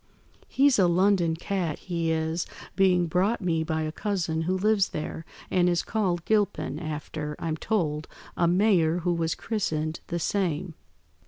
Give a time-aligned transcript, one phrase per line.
[0.47, 5.25] He's a London cat, he is, being brought me by a cousin who lives there,
[5.51, 10.73] and is called Gilpin, after, I'm told, a mayor who was christened the same.